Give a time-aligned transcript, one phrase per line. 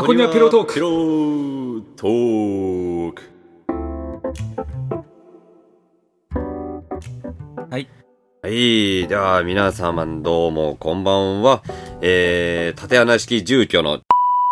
[0.00, 0.72] 箱庭ピロートーク。
[0.72, 3.22] ピロートーク。
[7.70, 7.86] はい。
[8.42, 9.06] はい。
[9.08, 11.62] では皆様どうもこんばんは。
[12.00, 14.00] えー、縦穴式住居の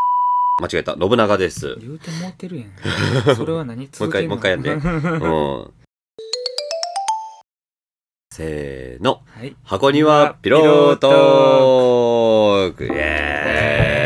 [0.60, 0.98] 間違えた。
[1.00, 1.78] 信長です。
[1.80, 2.68] 言うて持ってるやん。
[3.34, 3.84] それは何？
[3.84, 4.80] もう一回もう一回やってうん。
[8.30, 9.22] せーの。
[9.26, 9.56] はい。
[9.64, 12.84] 箱庭ピロートーク。
[12.84, 13.97] イエーイえー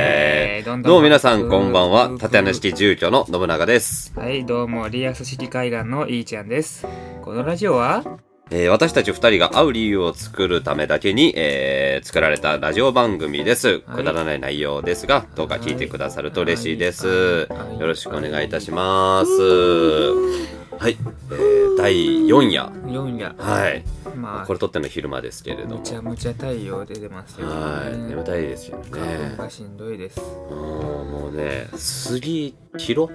[0.81, 2.17] どうも皆さんふこんばんは。
[2.19, 4.13] 縦穴式住居の信長です。
[4.19, 6.87] はいどうもリアス式海岸のいーちゃんです。
[7.23, 8.03] このラジオは？
[8.51, 13.81] えー私たち二人が会う理由を作るためだけに、えー作られたラジオ番組です。
[13.81, 17.47] くだらない内容ですが、どうか聞いてくださると嬉しいです。
[17.51, 17.81] はい。
[17.81, 20.62] よろしくお願いいたします。
[20.79, 20.97] はい、
[21.31, 21.95] えー第
[22.27, 22.67] 4夜。
[22.87, 23.35] 4夜。
[23.39, 23.85] はい。
[24.17, 24.47] まあ。
[24.47, 25.79] これ撮ってんの昼間ですけれども。
[25.79, 25.83] む。
[25.83, 27.97] ちゃむちゃ太陽出てますよはい。
[27.97, 29.35] 眠たいですよ花粉ね。
[29.37, 30.21] がしんどいです。
[30.51, 33.11] うんもうね、杉、切ろ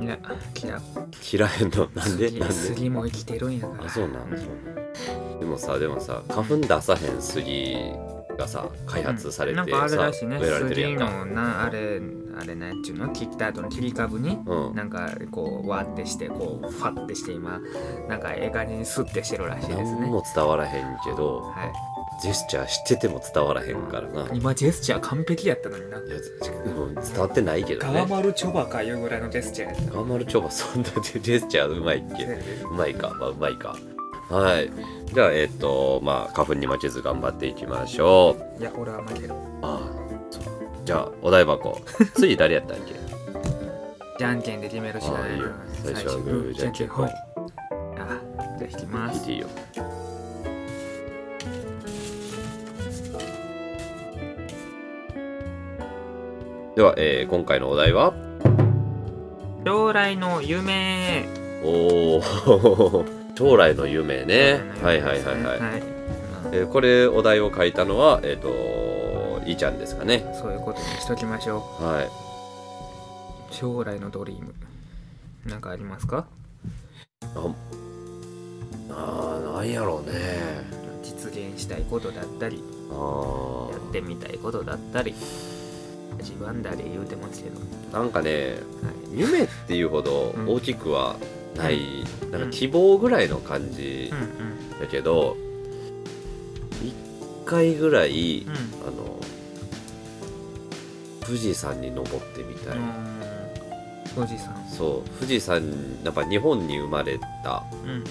[0.00, 0.18] いや
[0.52, 0.80] きら
[1.20, 1.88] 切らへんの。
[1.94, 2.28] なんで？
[2.28, 2.54] 杉なんで？
[2.54, 3.84] 杉も生きてるんやから。
[3.86, 5.40] あ、そうなんそうなん。
[5.40, 7.76] でもさ、でもさ、花粉出さへん杉
[8.38, 10.38] がさ、開発されてなんかあれさ、らしいね。
[10.38, 10.98] 植えられてるや杉。
[10.98, 12.00] のなあれ
[12.38, 14.74] あれなんちゅうの切った後の切り株にうん。
[14.74, 17.60] なんかこうわーってしてこうファってして今
[18.08, 21.72] なんかええ感じにスッてしてるらしいですね何も伝わらへんけど、は
[22.22, 24.22] ジェスチャーしてても伝わらへんからな。
[24.32, 28.06] いい今ジェスチャー完璧やったのになや、でも伝わってないけど川ね。
[28.08, 32.24] 丸チョバかいうぐらいのジェスチャーやったガーマルチョバそんなジェスチャーうまいっけ？
[32.24, 33.76] うまいか、まあうまいか。
[34.30, 34.70] はい。
[35.14, 38.60] じゃあ、えっ、と、まあ、花粉に負けず頑張っていきましょう。
[38.60, 39.95] いや俺は負けるああ。
[40.86, 41.80] じゃあ、お題箱。
[42.14, 42.94] 次誰やったっけ？
[44.18, 45.46] じゃんけんで決めるしかないよ。
[45.84, 46.06] 最初。
[46.08, 47.12] はグーじゃんけんほいあ
[48.58, 49.18] じゃあ引きます。
[49.20, 49.46] 聞いていいよ。
[56.76, 58.12] では、えー今回のお題は？
[59.64, 61.24] 将来の夢。
[61.64, 62.22] おお
[63.36, 64.60] 将来の夢ね。
[64.82, 65.58] はいはいはいはい、はい。
[66.52, 68.48] えーこれお題を書いたのはえっ、と
[69.46, 70.24] いーちゃんですかね。
[70.40, 72.06] そういうことにしときましょはい。
[72.06, 74.54] う将来のドリーム。
[75.46, 76.26] なんかありますか？
[77.34, 77.54] あ
[78.90, 80.16] あーなんやろうね。
[81.02, 85.14] 実現したいことだったりあやってみたいことだったり
[86.18, 90.48] 自分だれ言うてますけど、ーなんかねはい、夢っていうほどうん。
[90.48, 91.16] 大きくは
[91.56, 92.30] ない、ん。
[92.32, 94.80] なんか希望ぐらいの感じうんうん。
[94.80, 95.36] だけど、
[96.82, 96.92] 一
[97.46, 98.52] 回ぐらい、うん。
[98.52, 98.56] あ
[98.90, 99.20] の
[101.26, 102.84] 富士山に登ってみたい、うん。
[104.14, 104.54] 富士山。
[104.68, 105.10] そう。
[105.18, 105.62] 富士山
[106.04, 108.04] やっぱ日本に生まれたうんうん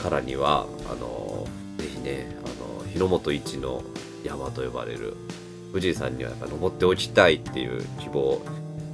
[0.00, 1.46] からにはあの
[1.78, 2.48] ぜひねあ
[2.82, 3.82] の日の本一の
[4.24, 5.16] 山と呼ばれる
[5.72, 8.40] 富士山にはやっぱ登っておきたいっていう希望。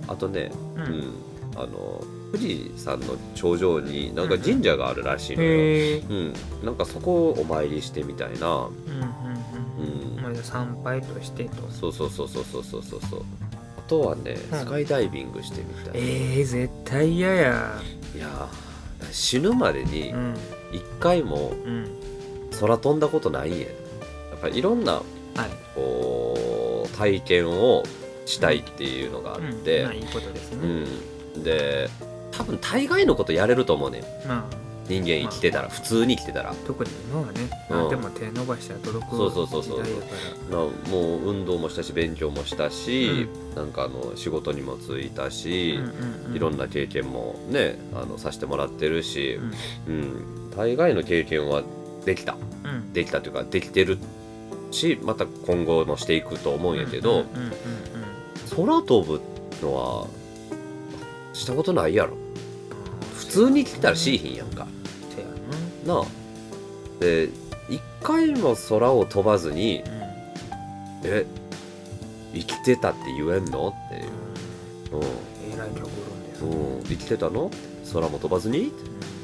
[0.08, 0.82] あとね、うん。
[0.82, 0.90] うん。
[0.90, 1.14] うん、
[1.56, 6.32] あの富士山の頂上になんか神社があるらしいのよ、へえうん、
[6.64, 9.25] なんかそこをお参りしてみたいな、うん
[10.46, 11.68] 参拝としてと。
[11.70, 13.00] そうそうそうそうそうそうそう。
[13.00, 13.22] そう
[13.78, 14.58] あとはねうん。
[14.58, 17.80] スカイダイビングしてみたい、えー、絶対嫌や。
[18.14, 20.34] いやー死ぬまでにうん。
[20.72, 21.86] 一回もうん。
[22.58, 23.58] 空飛んだことないんや。
[23.60, 23.64] や
[24.36, 25.04] っぱりいろんなはい。
[25.74, 27.82] こう体験を
[28.24, 29.84] したいっていうのがあって、うん。
[29.86, 30.84] まあいいことですうね、
[31.40, 31.42] ん。
[31.44, 31.88] で
[32.32, 34.02] 多分大概のことやれると思うねん。
[34.28, 36.54] まあ人間生きてたら、普通に生きてたら。
[36.66, 37.76] 特に今はね、うん。
[37.76, 39.80] 何でも手伸ばしたら届くそうそうそうそう。
[40.91, 46.36] もう運動もしたし勉強もしたし、なんかあの仕事にも就いたし、うんうんうん。
[46.36, 49.41] いろんな経験もねあのさせてもらってるし
[49.88, 49.94] う、ん。
[49.94, 49.98] う
[50.50, 50.50] ん。
[50.56, 51.62] 大概の経験は
[52.04, 52.36] できた。
[52.64, 52.92] うん。
[52.92, 53.98] できたというかできてる
[54.70, 57.24] しまた今後もしていくと思うんやけど、うんうんう
[58.64, 58.66] ん。
[58.66, 59.20] 空飛ぶ
[59.62, 60.06] のは
[61.32, 62.16] したことないやろ
[63.36, 64.66] 通に来たらしいひんやんか。
[65.14, 65.28] せや
[65.94, 66.04] な。
[67.00, 67.28] で
[67.69, 69.82] 一回も空を飛ばずに
[71.04, 71.26] え
[72.32, 73.69] 生きてたって言えんの？
[73.69, 75.02] っていう。
[76.44, 77.50] うん、うん、生きてたの？
[77.92, 78.72] 空も飛ばずに？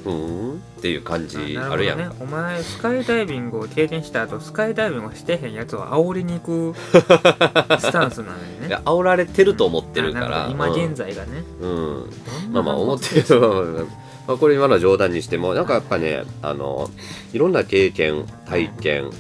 [0.05, 0.55] うん。
[0.57, 6.75] っていう感じあるやんか、なほどね、お前スカイダイビングを経験した後スカイダイビングをしてへんやつを煽りに行く
[7.81, 8.67] スタンスなのにね。
[8.69, 10.55] いや煽られてると思ってるかあならほど。
[10.55, 12.11] 今現在がね、うん、うん
[12.53, 13.87] まあまあ思ってる
[14.27, 16.91] まあこれ今のは冗談にしてもなんかやっぱねあの
[17.33, 19.11] いろんな経験体験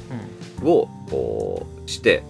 [0.62, 2.22] をこうして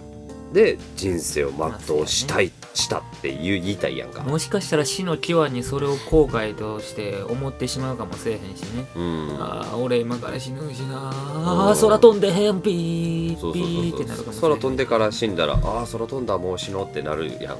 [0.53, 4.21] で人生を全うしたい、したって言う言いたいやんか。
[4.21, 9.37] うん、もしかしたら死の際にそれを後悔として思ってしまうかもしれへんしね、うん。
[9.39, 11.09] ああ俺今から死ぬしな。
[11.35, 11.71] うん。
[11.71, 12.61] あ空飛んでへん。
[12.61, 13.53] ピー。
[13.53, 17.57] ピーってなるかもしれない空飛んでから死んだらああ空飛んだもう死のうってなるやん。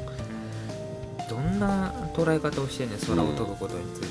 [1.27, 4.07] どんな捉え方をしてんねん空を飛ぶことについて、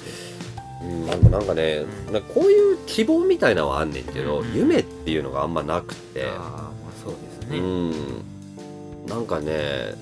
[0.83, 6.25] うん、なんかなんかね、うんなんかこういう希望みたいなのはあんねんけど、うん夢っていうのがあんまなくて。
[6.25, 9.07] ああまあそうですうね、ん。
[9.07, 9.95] なんかね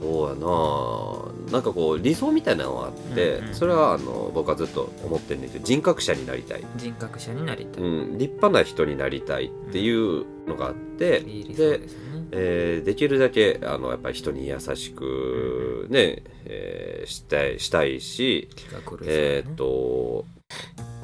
[0.00, 1.52] そうやな。
[1.52, 3.54] なんかこう理想みたいなのがあって、うんうん。
[3.54, 11.84] それはあの僕はずっと思ってんねんけど人格者になりたい、人格者になりたい、うん、立派な人になりたいっていうのがあって、いい理想でね。
[12.30, 20.26] えーできるだけあのやっぱり人に優しくね、えーしたいしたいし気が狂いそうえーっと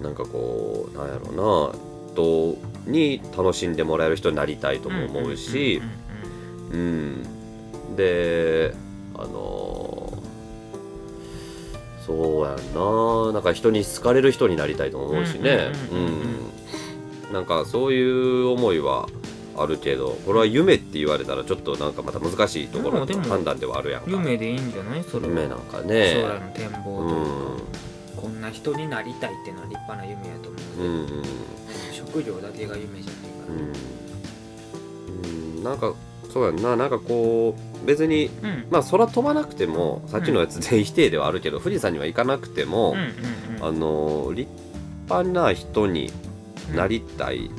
[0.02, 1.79] なんかこうなんやろうな
[2.12, 2.56] 人
[2.87, 5.81] に楽しんでもらえる人になりたいとも思うし
[6.73, 7.26] うんうんうん。
[7.88, 7.96] うん。
[7.96, 8.75] で
[9.16, 10.12] あの
[12.06, 13.32] そうやんな。
[13.32, 15.70] なんか人に好かれる人になりたいとも思うしね。
[15.90, 16.20] うんうんうんうん
[17.28, 17.32] うん。
[17.32, 19.08] なんかそういう思いは
[19.56, 24.11] あるけどこれは夢って言われたらちょっとなんかまた難しいところの判断ではあるやんか。
[24.11, 25.05] 夢でいいんじゃない？
[25.05, 25.34] それは。
[25.34, 27.31] 夢なんか将ね来の展望というか、
[28.19, 30.60] うこんな人になりたいっていうのは立派な夢やと思う。
[30.76, 31.25] ので、んうん。
[31.93, 33.56] 職業だけが夢じゃないから、う
[35.17, 35.94] ん、うん、なんか
[36.32, 36.76] そうやんな。
[36.76, 38.66] なんかこう別にうん。
[38.70, 44.50] まあ空飛ばなくてもさっきのやつ全否定ではあるけど、富士山には行かなくても、うんうんうんあの立
[45.08, 46.10] 派な人に
[46.75, 47.50] なりたい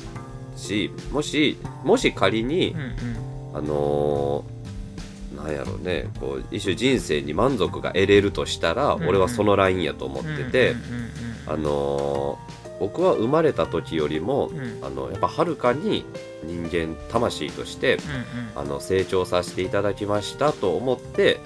[0.56, 3.58] し、もしもし仮にうん、うん。
[3.58, 4.44] あの
[5.38, 9.10] なんやろうねこう一種人生に満足が得れるとしたら、うんうん。
[9.10, 10.94] 俺はそのラインやと思ってて、うんうん
[11.48, 11.54] うん。
[11.54, 12.40] あの
[12.80, 14.58] 僕は生まれた時よりもうん。
[14.58, 16.06] うんあのやっぱはるかに
[16.44, 17.96] 人間魂として
[18.56, 21.40] うんあの成長させていただきましたと思って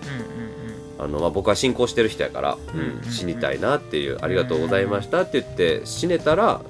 [0.97, 6.61] うんうんあの、まあ、僕は信仰してる人やから、うんうんうん死にたいなっていうありがとうございましたって言って死ねたら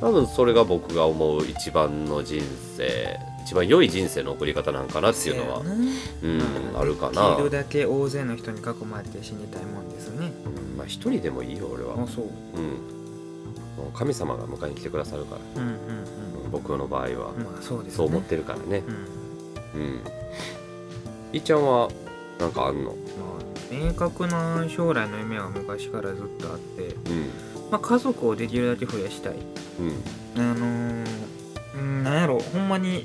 [0.00, 2.42] 多分それが僕が思う一番の人
[2.76, 6.42] 生一番良い人生の送り方なんかなっていうのはうん、
[6.76, 10.32] あるかでなき、るだけ大勢の人に囲まれて死にたいもんですね。
[10.44, 12.24] うんまあ一人でもいいよ俺は、あそう。
[12.24, 12.95] うん、
[13.76, 15.74] もう神様が迎えに来てくださるから、うんうん
[16.44, 16.50] うん。
[16.50, 17.14] 僕の場合は、うん
[17.44, 17.96] まあそうですね。
[17.96, 18.82] そう思ってるからね。
[19.74, 19.80] うん。
[19.80, 20.00] うん。
[21.32, 21.88] いっちゃんは
[22.38, 22.90] なんかあんの？
[22.90, 22.96] まあ
[23.70, 27.30] 明確な将来の夢は昔からずっとあって、うん。
[27.70, 29.34] まあ、家族をできるだけ増やしたい。
[29.34, 30.40] うん。
[30.40, 31.06] あのー
[31.74, 32.38] うんなんやろ。
[32.38, 33.04] ほんまに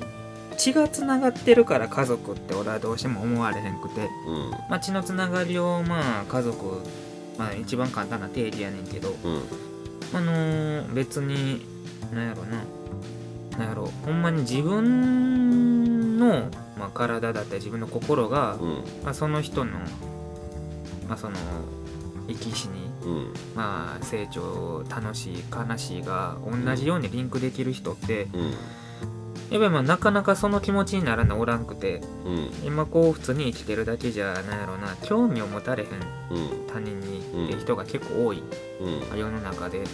[0.56, 4.50] 血がつながってるから家族って俺はどうしても思われへんくて、うん。
[4.70, 6.80] まあ、血のつながりをまあ家族
[7.36, 9.10] まあ一番簡単な定義やねんけど。
[9.10, 9.42] うん
[10.14, 11.64] あのー別に
[12.12, 12.62] なんやろな。
[13.58, 16.48] なんやろほんまに自分の、
[16.78, 18.84] まあ、体だったり自分の心が、うん。
[19.04, 19.72] まあ、その人の、
[21.08, 21.36] まあ、その
[22.28, 23.34] 生き死に、うん。
[23.54, 28.54] まあ、成長楽しい悲しいが同じようにリンクできる人ってうん
[29.50, 32.50] やっぱりまあなかなかその気持ちにならなおらんくてうん。
[32.64, 38.42] 今こう普通に生きてるだけじゃなんやろな興味を持たれへんうん他人にうんって人が結構多い、
[38.80, 39.18] うん。
[39.18, 39.78] 世の中で。
[39.78, 39.86] うん。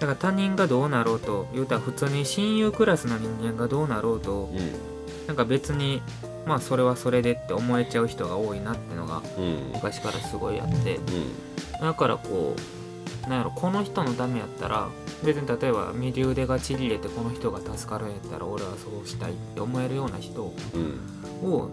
[0.00, 5.26] から他人がどうなろうと言うたら普通に親友クラスの人間がどうなろうとうん。
[5.26, 6.02] なんか別に
[6.46, 9.70] まあそれはそれでって思えちゃう人が多いなってのがうん。
[9.74, 10.96] 昔からすごいあって。
[10.96, 11.80] うん。
[11.80, 12.83] だからこう
[13.28, 14.88] なんやろこの人のためやったら
[15.24, 21.50] 別に例えば右腕がちぎれてこの人が助かるんやったら俺はそうしたいって思えるような人うん。
[21.50, 21.70] を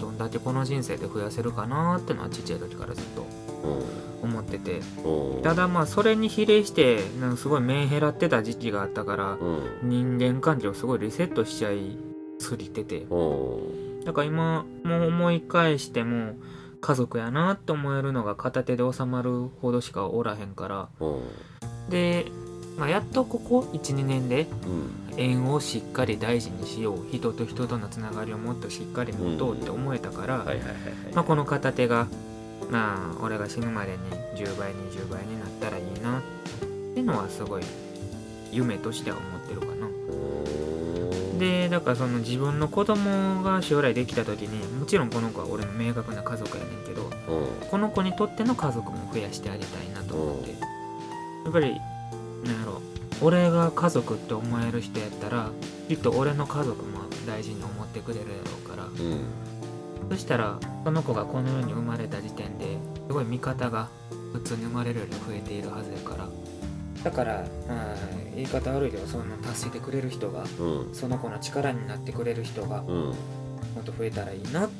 [0.00, 3.26] どんだけこの人生で増やせるかなってのはちっちゃい時からずっと
[4.22, 4.80] 思ってて。
[5.04, 5.42] うん。
[5.42, 9.88] ただまあそれに比例してなんかすごいメンヘラってた時期があったからうん。
[9.88, 11.96] 人間関係をすごいリセットしちゃい
[12.38, 13.06] すぎてて。
[13.10, 14.04] うん。
[14.04, 16.34] だから今もう思い返しても
[16.80, 20.88] 家族やなって思えるのが片手で収まるほどしかおらへんから。
[21.00, 21.20] うん。
[21.90, 22.26] で、
[22.78, 25.08] まあ、やっとここ12年でうん。
[25.18, 27.06] 縁をしっかり大事にしよう。
[27.10, 30.46] 人と人とのつながりをもっとしっかり持とうって思えたから、
[31.24, 32.06] この片手が
[32.70, 33.98] まあ俺が死ぬまでに
[34.36, 36.22] 10倍20倍になったらいいなっ
[36.94, 37.62] ていうのはすごい
[38.52, 39.88] 夢としては思ってるかな。
[41.38, 47.68] うんでだからその自分の子供が将来できた時にもちろんこの子は俺の明確な家族やねんけどうん。
[47.68, 50.50] この子にとっての家族も増やしてあげたいなと思って。
[50.50, 51.80] やっぱり
[52.44, 52.82] なんやろ
[53.22, 55.50] 俺が家族って思える人やったら
[55.88, 58.84] きっと俺の家族も大事に思ってくれるやろうから。
[58.84, 59.20] うん。
[60.10, 62.78] そしたらその子がこの世に生まれた時点で
[63.08, 63.88] すごい味方が
[64.32, 66.28] 普通に生まれるより増えているはずやから
[67.04, 67.94] だからまあ
[68.34, 69.24] 言い方悪いけどその
[69.54, 70.94] 助けてくれる人がうん。
[70.94, 72.86] その子の力になってくれる人がうん。
[72.86, 73.14] も
[73.80, 74.70] っと増えたらいいなっ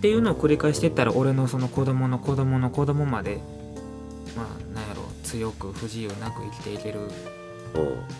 [0.00, 3.40] ていうのを繰り返していったら俺のその子供の子供の子供まで
[4.36, 7.08] まあなんやろ強く不自由なく生きていけるうん。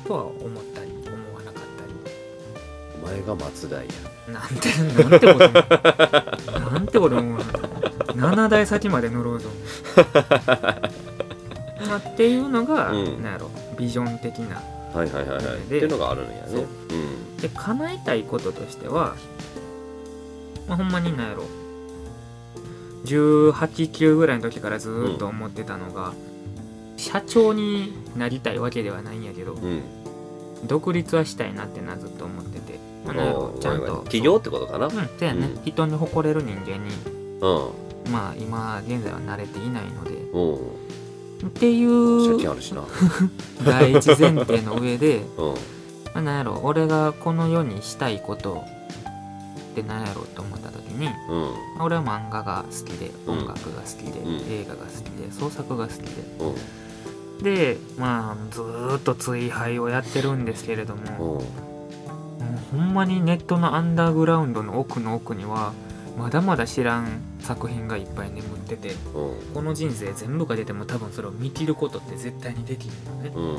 [0.06, 2.14] とは思ったり思わなかったり。
[3.02, 3.92] お前が松代や。
[4.32, 4.68] なんて
[5.11, 7.46] なんてこともなんてことも思わない
[8.14, 9.49] 7台先まで乗ろうぞ
[11.87, 13.23] まあっていうのが、うん。
[13.23, 14.62] なんやろビジョン的な。
[14.95, 15.57] はいはいはいはい。
[15.57, 16.43] ってでいうのがあるんやね。
[16.47, 16.67] そう。
[17.41, 19.17] で叶えたいこととしては、
[20.69, 21.45] まあ、ほんまになんやろ
[23.05, 26.12] 189ぐらいの時からずーっと思ってたのが、
[26.97, 29.62] 社長になりたいわけではないんやけどうん。
[29.62, 29.83] うん
[30.65, 33.97] 独立はしたいなってのはずっと思ってて、まあ、なんやろおーちゃんと。
[34.05, 34.89] 企業ってことかな？
[34.91, 35.62] そううんそうやね、うん。
[35.65, 36.95] 人に誇れる人間に
[37.41, 38.12] うん。
[38.12, 40.82] まあ今現在は慣れていないのでうん
[41.46, 42.82] っていう借金あるしな。
[43.64, 45.54] 第一前提の上で うん。
[46.14, 48.64] まあ、なんやろ俺がこの世にしたいこと
[49.72, 51.84] ってなんやろと思った時にうん。
[51.84, 53.38] 俺は漫画が好きでうん。
[53.40, 54.34] 音楽が好きで、うん。
[54.49, 56.04] 映画が好きで創作が好きで。
[56.40, 56.49] う
[57.40, 57.42] ん。
[57.42, 65.72] でまあずーっと追廃をやってるんですけれどももうほんまにネットのアンダーグラウンドの奥の奥には
[66.16, 69.54] まだまだ知らん作品がいっぱい眠っててうん。
[69.54, 73.33] この人生全部が出ても多分それを見切ることって絶対にできるのね。
[73.35, 73.57] うん。
[73.57, 73.59] っ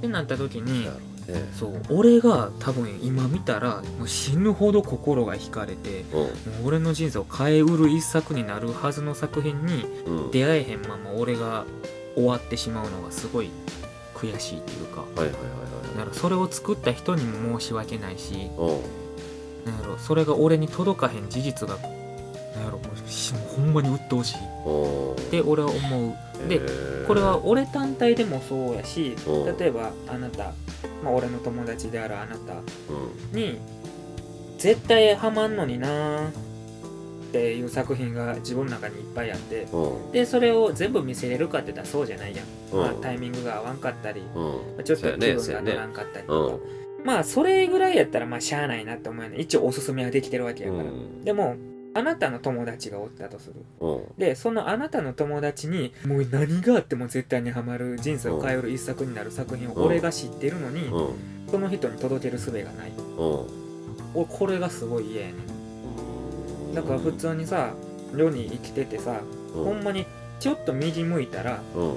[0.00, 1.48] てなった時になるほどね。
[1.54, 6.18] そう俺が多分今見たらもう死ぬほど心が惹かれてうん。
[6.18, 6.30] もう
[6.66, 10.30] 俺の人生を変えうる一作になるはずの作品にうん。
[10.30, 11.64] 出会えへんまま俺が
[12.14, 13.50] 終わってしまうのがすごい
[14.14, 15.00] 悔しいというか。
[15.00, 15.34] はいはいはい
[15.96, 18.99] だからそれを作った人にも申し訳ないしはい
[19.64, 21.80] なんやろそれが俺に届かへん事実がな
[22.62, 24.36] んやろもうほんまに鬱陶しい。
[24.36, 26.48] って俺は思う。
[26.48, 26.60] で
[27.06, 30.54] これは俺単体でもそうやしうん例えばあなた、
[31.04, 33.38] まあ、俺の友達であるあなたうん。
[33.38, 33.58] に
[34.58, 36.32] 絶対ハマんのになーっ
[37.32, 40.12] ていう作品が自分の中にいっぱいあってうん。
[40.12, 42.80] でそれを全部見せれるかって言ったらそうじゃないやん、うん。
[42.80, 44.22] まあ、タイミングが合わんかったり、
[44.76, 46.64] まちょっと気分が乗らんかったりうんとか、
[47.04, 49.38] まあそれぐらいやったらまあしゃあないなって思うよね。
[49.38, 51.24] 一応おすすめはできてるわけやから、うん。
[51.24, 51.56] でも
[51.92, 53.54] あなたの友達がおったとする。
[53.80, 54.02] うん。
[54.18, 61.14] でそのあなたの友達にもう何があっても絶対にハマる人生を変える一作になる作品を俺が知ってるのに、うん。
[61.50, 62.90] その人に届ける術がない。
[62.90, 63.46] うん。
[64.14, 65.34] 俺これがすごい嫌やね
[66.72, 66.74] ん。
[66.74, 67.74] だから普通にさ
[68.14, 69.20] 世に生きててさ、
[69.54, 69.64] うん。
[69.64, 70.06] ほんまに
[70.38, 71.96] ちょっと右向いたらうん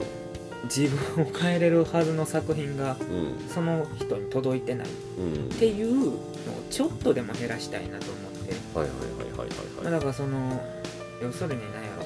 [0.64, 3.50] 自分を変えれるはずの作品がうん。
[3.50, 4.88] その人に届いてない。
[4.88, 4.90] っ
[5.20, 5.50] うん。
[5.50, 6.20] ていうのを
[6.70, 9.92] ちょっとでも減らしたいなと思って、はいはいはいはいはいはい。
[9.92, 10.62] だからその
[11.22, 12.04] 要するに何やろ。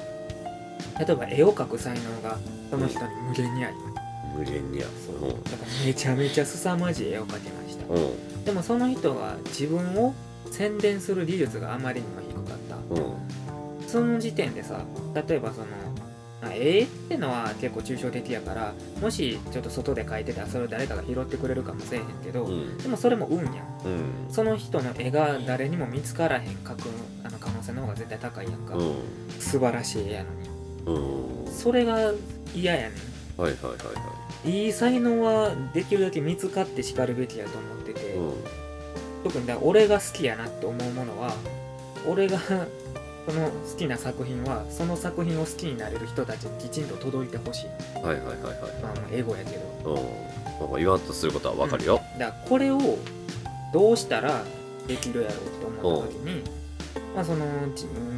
[1.06, 2.38] 例えば絵を描く才能が
[2.70, 3.76] その人に無限にあり
[4.36, 5.30] 無限にやそう。
[5.30, 7.86] だからめちゃめちゃ凄まじい絵を描きました。
[7.94, 8.02] うん。
[8.02, 10.14] うんでもその人は自分を
[10.50, 12.76] 宣伝する技術があまりにも低かった。
[12.94, 13.12] うん。
[13.86, 14.80] その時点でさ
[15.28, 15.66] 例えばその
[15.98, 16.07] まあ
[16.42, 22.78] 絵ってのは結構抽象的やからもしちょっと外で描いてたらそれを誰かが拾ってくれるかもしれへんけど、うん。
[22.78, 23.46] でもそれも運やん。
[23.46, 23.62] うん。
[24.30, 26.88] その人の絵が誰にも見つからへん描く
[27.24, 28.94] あの可能性の方が絶対高いやんか、うん。
[29.40, 30.48] 素晴らしい絵やのに。
[30.86, 31.52] うん。
[31.52, 32.12] それが
[32.54, 32.94] 嫌やね
[33.36, 33.80] はいはいはいは
[34.44, 34.64] い。
[34.64, 38.16] いい才能はできるだけ見つかってしかるべきやと思ってて、
[39.24, 41.34] 特にだ俺が好きやなって思うものは
[42.06, 42.38] 俺が
[43.28, 47.66] その好きな作品はその作品を好きになれる人たちにきちんと届いてほしい、
[48.02, 48.40] はいはいはいはい
[48.82, 49.90] まあ、まあエゴやけど。
[49.90, 50.70] うん。
[50.70, 52.00] まあ言わんとすることはわかるよ。
[52.18, 52.78] だからこれを
[53.74, 54.42] どうしたら
[54.86, 56.42] できるやろうって思った時に
[57.14, 57.44] まあその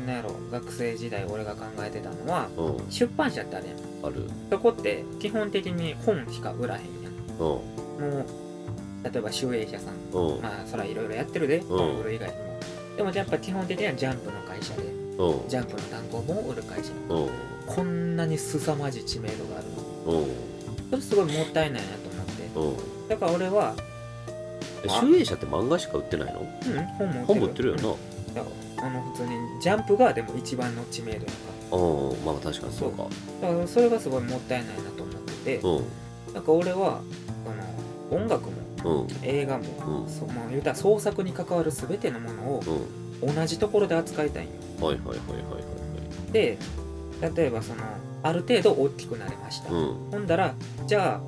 [0.07, 2.91] なんやろ学生時代俺が考えてたのはうん。
[2.91, 3.77] 出版社ってあるやん
[4.07, 4.31] ある。
[4.49, 7.13] そこって基本的に本しか売らへんやん。
[7.13, 7.39] うん。
[7.41, 7.61] も
[7.99, 8.27] う
[9.03, 9.95] 例えば集英社さん。
[10.17, 10.41] うん。
[10.41, 12.61] まあそらいろいろやってるで、本売る以外にも。
[12.97, 14.85] でもやっぱ基本的にはジャンプの会社で。
[14.85, 15.00] うん
[15.49, 16.91] ジャンプの単行本を売る会社。
[17.09, 17.29] うん。
[17.67, 19.67] こんなに凄まじい知名度がある
[20.13, 20.19] の。
[20.21, 20.27] うん。
[20.91, 22.83] それすごいもったいないなと思って。
[23.03, 23.09] うん。
[23.09, 23.75] だから俺は
[24.85, 26.41] え集英社って漫画しか売ってないの？
[26.41, 27.91] うん本も本も売ってるようんな
[28.83, 31.33] あの普通にジャンプがでも一番の知名度や
[31.71, 32.25] かうん。
[32.25, 33.03] まあ確かにそうか。
[33.43, 35.57] らだからそれがすごいもったいないなと思ってて。
[35.59, 36.35] うん。
[36.35, 37.03] だから俺は
[38.11, 39.09] その音楽もうん。
[39.23, 40.11] 映画も、うん。
[40.11, 44.55] そうまあ言うたら創作に関わる全てのものをうん同じところで扱いたいんよ。
[44.81, 45.19] はいはいはいはい
[45.55, 46.57] はいで
[47.37, 47.83] 例えばその
[48.23, 50.11] ある程度大きくなれました、はいうん。
[50.11, 50.55] ほんだら
[50.87, 51.21] じゃ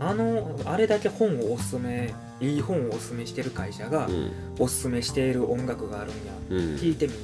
[0.00, 4.32] ああのあれだけ本をおすすめいい本をおすすめしてる会社がうん。
[4.58, 6.32] おすすめしている音楽があるんや。
[6.50, 6.58] うん。
[6.76, 7.18] 聞いてみよ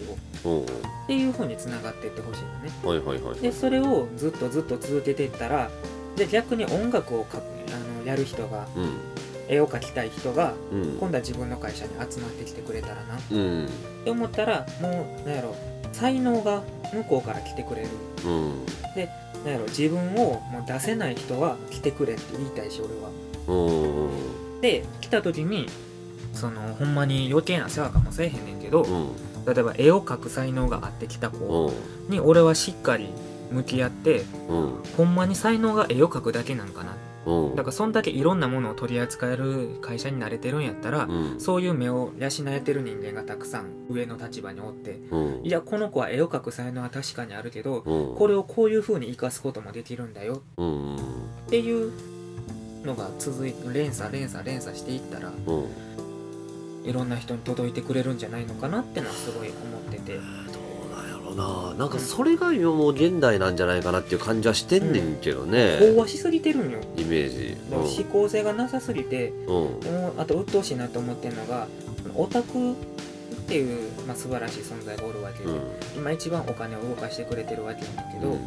[0.44, 0.48] う。
[0.48, 0.62] うん。
[0.62, 0.66] っ
[1.06, 2.70] ていう風につながっていってほしいのね。
[2.82, 3.40] はいはいはい。
[3.40, 5.70] でそれをずっとずっと続けていったら
[6.16, 8.90] で逆に音楽をかあのやる人がうん
[9.48, 10.82] 絵を描きたい人がうん。
[10.98, 13.16] 今度は自分の会社に集まってきてくれたらな。
[13.16, 13.68] っうん。
[14.04, 15.54] て思ったらもうなんやろ
[15.92, 16.62] 才能が
[16.92, 17.88] 向こうから来てくれる。
[18.24, 18.66] うん。
[19.44, 23.10] なんやろ自分をもう出せない人は来てくれって言いたいし俺は。
[23.48, 24.60] うん。
[24.60, 25.68] で来た時に
[26.32, 29.08] そのほんまに余計な世話かもせえへんねんけど、うん。
[29.46, 31.70] 例えば絵を描く才能があってきた子
[32.08, 32.10] うん。
[32.10, 33.08] に俺はしっかり
[33.52, 34.72] 向き合ってうん。
[34.96, 36.96] ほんまに才能が絵を描くだけなんかなうん
[37.56, 41.40] だからそんだけいろんなものを取り扱える会社に慣れてるんやったら、うん。
[41.40, 45.40] そういう目を養えてる人間がたくさん上の立場におってうん。
[45.44, 48.16] いやこの子は絵を描く才能は確かにあるけどうん。
[48.16, 50.42] これをこういう風に生かすこともできるんだよ。
[50.56, 50.96] うん。
[50.96, 50.98] っ
[51.48, 51.92] ていう
[52.84, 55.66] のが続いて連鎖連鎖連鎖していったらうん。
[56.84, 60.20] いろんな人に届いてくれるんじゃないのかなってのはすごい思ってて
[61.36, 61.72] な。
[61.72, 66.80] ななんかそれが今もう現代なんじゃないかなっていう感じはしてんねんけどね、飽和しすぎてるんよ。
[66.96, 67.56] イメージ。
[67.70, 69.30] 思考性がなさすぎて。
[69.46, 69.78] うん。
[69.78, 71.68] うんもうあと鬱陶しいなと思ってるのが
[72.14, 72.74] オタクっ
[73.48, 75.60] ていう、まあ、素晴らしい存在がおるわけで、うん。
[75.96, 78.40] 今一番お金を動かしてくれてるわけなんだけど、うん。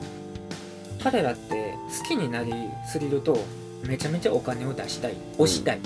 [1.01, 2.53] 彼らって好きになり
[2.91, 3.37] すぎると
[3.87, 5.13] めちゃめちゃお金を出したい。
[5.37, 5.79] 推したい、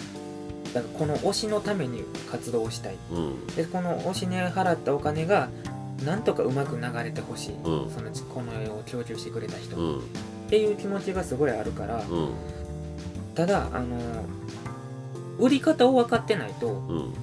[0.74, 2.96] だからこの推しのために活動をしたい。
[3.12, 3.48] うん。
[3.48, 5.50] でこの推しに払ったお金が
[6.06, 7.90] なんとかうまく流れてほしい、うん。
[7.90, 10.02] そのこの絵を供給してくれた人、っうん。
[10.50, 12.30] ていう気持ちがすごいあるから、うん。
[13.36, 13.98] ただあの
[15.40, 17.14] 売り方を分かってないとうん。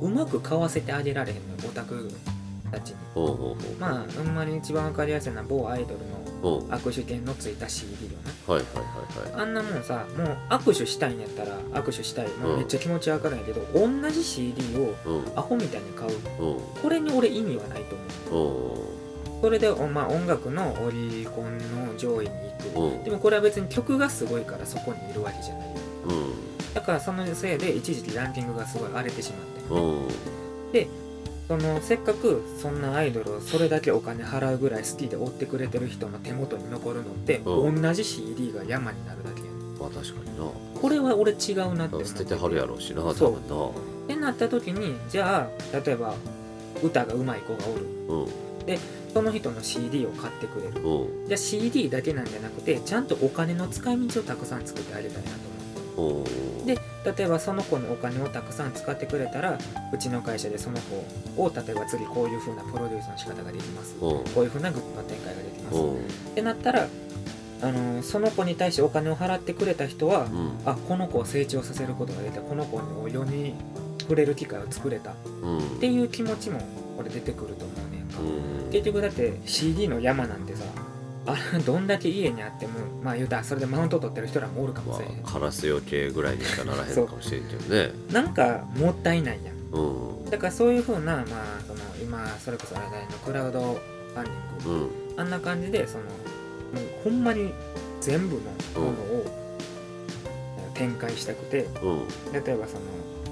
[0.00, 2.10] うまく買わせてあげられへんのよオタク
[2.74, 2.96] たちに
[3.78, 6.62] まあほんまに一番分かりやすいのは某アイドルのう。
[6.64, 8.10] ん握手券のついた CD よ
[8.46, 8.82] はいはいは
[9.28, 9.36] いはい。
[9.36, 12.28] なあんなもんさもう握手したいんやったら握手したい。
[12.28, 15.38] もうめっちゃ気持ちわかるんやけど、同じ CD をうん。
[15.38, 16.12] アホみたいに買う。
[16.12, 16.60] うん。
[16.82, 17.96] これに俺意味はないと
[18.30, 19.34] 思う。
[19.36, 19.40] うん。
[19.40, 22.30] それで、おまあ、音楽のオリコンの上位に
[22.74, 22.96] 行く。
[22.96, 23.04] うん。
[23.04, 25.68] でもこれは別に曲がすごいからそこにいるわけじゃない。
[25.68, 25.74] よ
[26.08, 26.74] うん。
[26.74, 29.74] だからそのせいで一時期ランキングがすごい荒れてしまって。
[29.74, 29.78] う
[30.90, 31.03] ん
[31.46, 37.44] そのせっかくそんなアイドルをそれだけお金払うぐらい好きで追ってくれてる人の手元に残るのって、う
[37.80, 40.44] 同じ CD が山になるだけやねまあ確かにな。
[40.80, 43.40] これは俺違うなって思って捨ててはるやろうしな多そう。
[43.40, 43.66] 分な。
[43.66, 43.72] っ
[44.06, 46.14] てなった時にじゃあ例えば
[46.82, 47.86] 歌が上手い子がおる。
[48.08, 48.28] うん。
[49.12, 50.80] その人の CD を買ってくれる。
[50.80, 51.26] うん。
[51.28, 55.30] じゃあ CD だけなんじゃなくてちゃんとお金の使い道をたくさん作ってあげたいな
[55.96, 56.32] と思って。
[56.60, 56.66] うん。
[56.66, 59.58] で例えばその子のお金をたくさん使ってくれたら
[59.92, 60.78] うちの会社でその
[61.36, 63.94] 子を例えば次こういう風なプロデュースの仕方ができます。
[63.94, 64.00] うん。
[64.00, 65.76] こういう風なグッズの展開ができます。
[65.76, 65.94] うん。
[65.96, 65.98] っ
[66.34, 66.86] てなったら
[67.62, 70.52] あのその子に対してお金を払ってくれた人はうん。
[70.64, 72.40] あこの子を成長させることができた。
[72.40, 73.54] この子を世に
[74.00, 75.10] 触れる機会を作れた。
[75.10, 75.80] っうん。
[75.80, 76.60] ていう気持ちも
[76.96, 78.02] これ出てくると思うね。
[78.02, 78.70] んかうん。
[78.70, 80.64] 結局だって CD の山なんてさ
[81.26, 87.92] あどんだけ家にあってもまあ言うたらそれでマウント取ってる人らもおるかもましれへん、あカラスよけぐらいにしかならへんのかもしれんけどね。
[88.12, 89.54] なんかもったいないやん。
[89.72, 90.30] うん。
[90.30, 91.24] だからそういう風なまあ
[91.66, 95.20] その今それこそ話題のクラウドファンディングうん。
[95.20, 97.52] あんな感じでそのもうほんまに
[98.00, 99.24] 全部のものを
[100.74, 101.68] 展開したくて。
[101.82, 102.02] うん。
[102.32, 102.80] 例えばその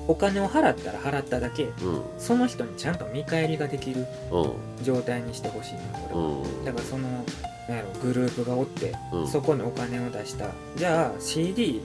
[0.08, 1.64] お金を払ったら払っただけ。
[1.64, 1.72] うん。
[2.18, 4.48] その人にちゃんと見返りができるう
[4.80, 4.84] ん。
[4.84, 6.64] 状態にしてほしいな俺は、うん。
[6.64, 7.08] だからその
[7.68, 9.28] なんやろグループがおって、うん。
[9.28, 10.48] そこにお金を出した。
[10.76, 11.80] じゃあ CD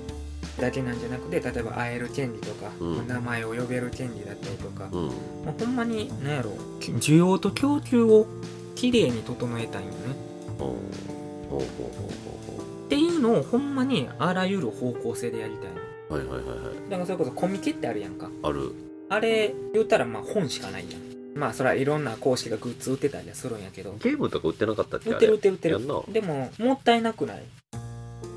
[0.59, 3.07] だけなんじゃなくて例えば会える権利とか、うん。
[3.07, 5.01] 名前を呼べる権利だったりとか、うん。
[5.05, 5.11] も
[5.57, 8.25] うほんまに何やろ需要と供給を
[8.75, 9.97] きれいに整えたいよね。
[10.57, 10.69] ほう
[11.49, 15.75] ほうほうほっていうのをほんまにあらゆる方向性でやりたいの。
[15.75, 16.89] うほうはいはいはいはい。
[16.89, 18.29] だからそれこそコミケってあるやんか。
[18.43, 18.71] ある。
[19.09, 21.01] あれ言ったらまあ本しかないやん。
[21.37, 23.93] まあそれはいろんな公式がグッズ売ってたりはするんやけど。
[24.01, 25.73] ゲームとか売ってなかったっけ売ってる売あってる売ってる。
[25.75, 26.01] やんな。
[26.11, 27.37] でももったいなくない？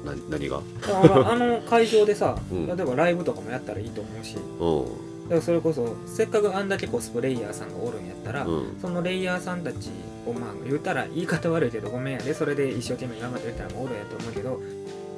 [0.04, 0.60] れな何が？
[0.82, 2.66] だからあの会場でさ、 うん。
[2.66, 4.36] 例えばライブとかもやったらいいと思うし。
[4.36, 5.28] うん。
[5.28, 8.76] だからそれこそせっかくあんだけコスプレイヤーさんがおるんやったら、うん。
[8.80, 9.90] そのレイヤーさんたち
[10.26, 14.60] をまあ言うたら言い方悪いけどごめんやでそれで一生懸命頑張ってる人らもおるんやと思うけど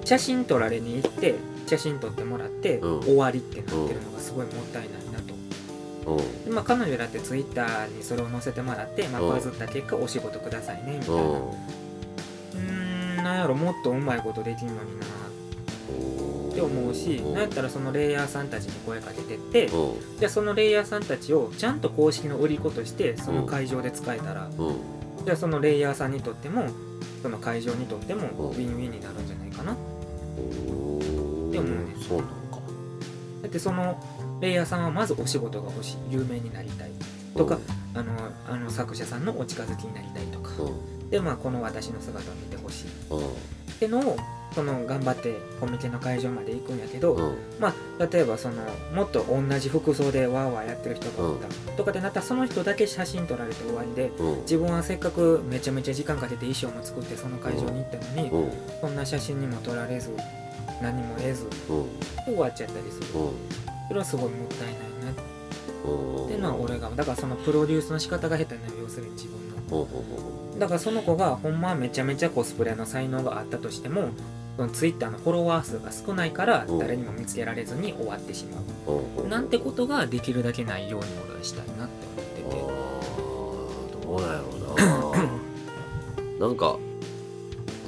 [0.04, 1.34] 写真撮られに行って
[1.66, 3.00] 写真撮ってもらって、うん。
[3.02, 5.34] 終わりってなってるのがすごいもったいないなと。
[6.12, 6.44] うん。
[6.44, 9.28] でまあ、彼女だってツイッターにそれを載せてもらって、まあ、うん。
[9.30, 11.22] バズった結果お仕事くださいねみたいな。
[11.22, 13.16] うん。
[13.16, 15.06] なんやろもっとうまいことできんのにな。
[16.50, 20.18] って思うしなんやったらそのレイヤーさんたちに声かけてってうん。
[20.18, 24.50] じゃあそのレイヤーさんたちをちゃんと公式の売り子としてその会場で使えたら。
[24.58, 24.76] うん。
[25.24, 26.66] じゃあそのレイヤーさんにとっても
[27.22, 28.50] その会場にとってもうん。
[28.50, 29.41] ウィンウィンになるんじゃない？
[30.52, 32.60] かなうんでもねそうなのか。
[33.42, 34.02] だってその
[34.40, 35.96] レイヤーさんはまずお仕事が欲しい。
[36.10, 36.90] 有名になりたい。
[37.36, 37.58] とか
[37.94, 38.12] あの
[38.48, 40.50] あの作者さんのお近づきになりたいとか。
[40.62, 41.10] うん。
[41.10, 42.86] でまあこの私の姿を見てほしい。
[42.86, 43.72] っうん。
[43.78, 44.16] てのを
[44.54, 47.36] その頑張ってコミケの会場まで行くんやけど、うん。
[47.58, 48.56] まあ例えばその
[48.94, 54.40] もっと同じ服装でワーワーやってる人がおった、とかでなったらその人だけ写真撮られて終わりでうん。
[54.42, 58.52] 自分はせっかくめちゃめちゃ時間かけて衣装も作ってその会場に行ったのに、うん。
[58.80, 60.10] そんな写真にも撮られず
[60.80, 61.86] 何も得ずうん。
[62.24, 63.20] 終わっちゃったりする。
[63.20, 63.30] うん。
[63.88, 66.32] それはすごいもったいないなって。
[66.32, 69.88] いうのは俺がだからそのプロデュースの仕方が下手な要するに自分の。
[70.58, 74.10] だからその子がほんまはめちゃめちゃコスプレの才能があったとしても
[74.56, 76.78] そのツイッターのフォロワー数が少ないからうん。
[76.78, 79.28] 誰にも見つけられずに終わってしまう。
[79.28, 82.06] なんてことができるだけないように俺はしたいなって
[82.42, 86.46] あ思ってーどうなんやろうな。
[86.46, 86.76] なんか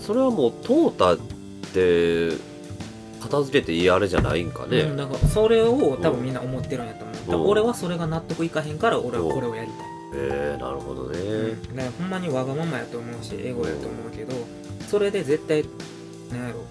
[0.01, 1.18] それはもう淘汰っ
[1.73, 2.37] て
[3.24, 14.34] 片付けていいあれじゃないんかて、うん、ねだからそれを多分みんな思ってるんやと思う、だから俺はそれが納得いかへんから俺はこれをやりたい、えー、なるほどね、うん、だからほんまにわがままやと思うしエゴやと思うけど
[14.88, 15.64] それで絶対
[16.30, 16.64] なんやろ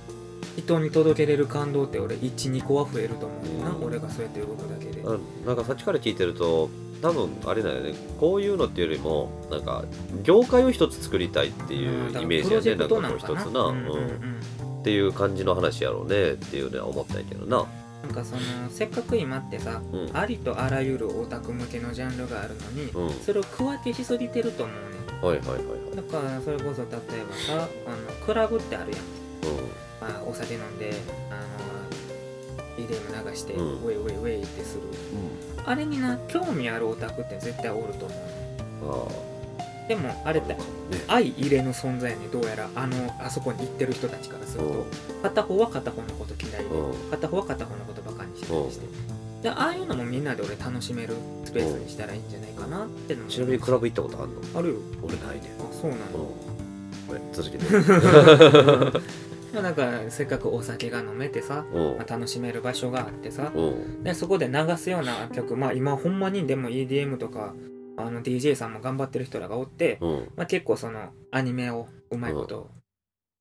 [0.58, 3.84] 人に届けれる感動って俺12個は増えると思うな、うん。
[3.86, 6.70] 俺がそうやって動くだけで、あなんかさっきから聞いてると
[7.02, 7.96] 多分あれだよね。
[8.20, 9.84] こういうのっていうよりもなんか
[10.22, 12.80] 業界を一つ作りたいっていうイメージやね。
[12.80, 14.40] なんかこう一つな、うんうんうんうん
[14.84, 17.66] っていう感じの話やろうねっていうのは思ったんやけどな。
[18.04, 20.10] なんかそのせっかく今ってさ、うん。
[20.14, 23.14] ありとあらゆるオタク向けのジャンルがあるのに、うん。
[23.22, 24.82] それを区分けしすぎてると思うね
[25.26, 25.96] はいはいはいはい。
[25.96, 26.90] だからそれこそ例え
[27.56, 29.00] ばさあのクラブってあるやん。
[29.00, 29.04] う
[30.02, 30.92] まあ、お酒飲んで
[31.32, 33.84] あの EDM 流して、うん。
[33.84, 34.82] ウェイウェイウェイってする。
[34.82, 34.90] ん。
[35.66, 39.33] あれにな興味あるオタクって絶対おると思うあ
[39.88, 40.60] でもあれってね。
[41.08, 42.70] 相入れぬ存在やねどうやら。
[42.76, 44.86] あのあそこに行ってる人たちからすると。
[45.24, 47.12] 片方は片方のこと嫌いでうん。
[47.12, 48.86] 片方は片方のことバカにしてたりして。
[49.44, 54.42] でああいうのもみんなで俺楽しめるスペースにしたらいいんじゃないかなってのもちなみにクラブ行ったことあんの？
[54.58, 54.76] あるよ。
[55.02, 57.08] 俺ないねあそうなのうん。
[57.08, 57.66] これ続けて。
[59.54, 61.98] まあなんかせっかくお酒が飲めてさ、うん。
[61.98, 64.04] まあ、楽しめる場所があってさうん。
[64.04, 67.54] でそこで流すような曲まあ今ほんまにでも EDM とか
[68.04, 70.32] あの DJ さんも頑張ってる人らがおって、うん。
[70.36, 72.70] まあ、結構そのアニメをうまいこと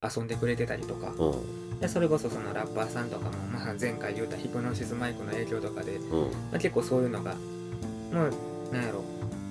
[0.03, 1.37] 遊んでくれてたりとか、う
[1.77, 1.81] ん。
[1.81, 6.31] でそれこそそのラッパーさんとかも、まあ、前回言うたヒプノシスマイクの影響とかで、うん。
[6.31, 8.27] まあ、結構そういうのがも
[8.71, 9.03] うなんやろ。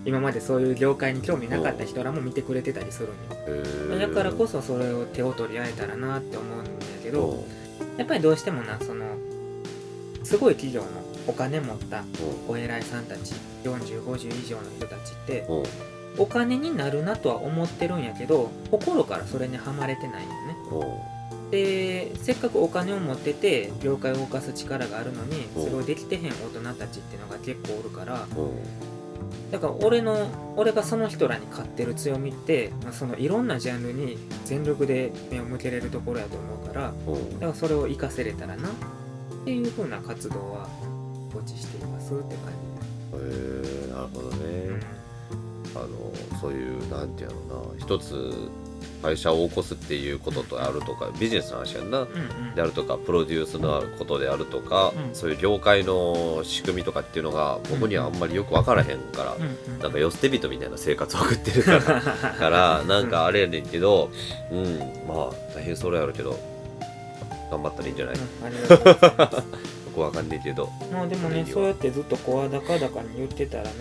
[0.04, 4.00] 今までそういう業界に興味なかった人らも見てくれてたりするんよ。
[4.00, 6.72] だからこそそれを手を取り合えたらなって思うんだ
[7.04, 7.36] けどう
[7.96, 7.98] ん。
[7.98, 9.06] やっぱりどうしてもなその
[10.24, 10.88] すごい企業の
[11.28, 12.04] お金持った
[12.48, 15.64] お偉いさんたち4050以上の人たちってうん。
[16.18, 20.36] お金になるなとは思ってるんやけど心からそれにはまれてないよね。
[20.72, 21.52] うん。
[21.52, 25.64] でせっかくお金を持ってて業界を動かす力があるのにうん。
[25.64, 28.52] それをできてへん大人たちっていうのが結構おるからうん。
[29.52, 37.34] だから俺の俺がその人らに勝ってる強みって、まあ、そのいろんなジャンルに全力で目を向けれるところやと思うからうん。
[37.36, 38.72] だからそれを活かせれたらなっ
[39.46, 40.68] ていう風な活動は
[41.34, 42.14] ごちしています。
[42.14, 42.52] って感
[43.14, 43.24] へ
[43.88, 44.80] えなるほどじ、ね。
[45.76, 45.88] あの
[46.40, 47.80] そういうなんていうのな。
[47.80, 48.34] 一つ
[49.02, 52.02] 会社を起こすっていうこととあるとかビジネスの話やんな。
[52.02, 52.20] うん、うん。
[52.20, 55.16] うんであるとかプロデュースのことであるとか、うん。
[55.16, 59.80] そういう業界の仕組みとかっていうのが僕にはあんまりよく分からへんから、うんうん。
[59.80, 64.12] なんかよ捨て人みたいな生活を送ってるからから なんかあれやねんけど
[64.52, 66.38] うんまあ大変それやるけど
[67.50, 73.72] 頑張ったらいいんじゃない、うんわかんねえけど、まあでもねそうやってずっと声高々に言ってたらね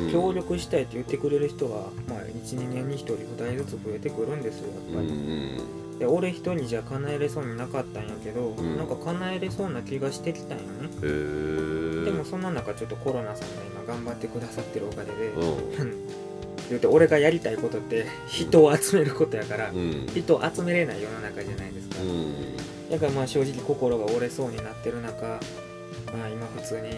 [0.00, 8.76] うん、協力したいって言ってくれる人は、まあ、12年に1人2人ずつ増えてくるんですよやっぱり、うんうんで俺一人じゃ叶えれそうになかったんやけど、ん。
[8.76, 15.94] なんか叶えれそうな気がしてきたんよね、へえでもそんな中ちょっとコロナさんが今頑張ってくださってるおかげで、うん。
[16.70, 20.06] 言うて俺がやりたいことって人を集めることやから、うん。
[20.14, 22.47] 人を集めれない世の中じゃないですか、うん
[22.90, 26.88] だからまあ正直心が折れそうになってる中、まあ、今普通に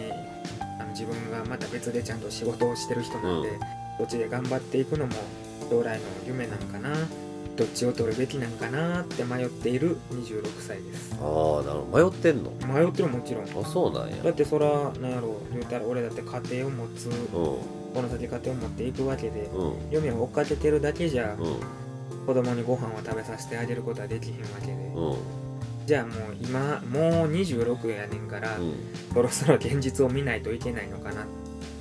[0.79, 3.59] あの自分がまた別でちゃんと仕事をしてる人なんで、うん。
[3.99, 5.13] どっちで頑張っていくのも
[5.69, 6.89] 将来の夢なんかな
[7.55, 11.13] どっちを取るべきなんかなって迷っている26歳です。
[11.21, 12.09] ああなるほど。
[12.09, 12.51] 迷ってんの？
[12.65, 13.43] 迷ってるもちろん。
[13.43, 14.15] あそうなんや。
[14.23, 17.13] だってそらなんやろ言うたら俺だって家庭を持つうん。
[17.33, 19.91] この先家庭を持っていくわけでうん。
[19.91, 22.25] 夢を追っかけてるだけじゃうん。
[22.25, 24.73] 子供にご飯を食べさせてあげることはできひんわけで。
[24.73, 25.40] うん
[25.85, 28.73] じゃあもう今もう26やねんから、うん。
[29.13, 31.21] そろそろ現実を見ないといけないのかな。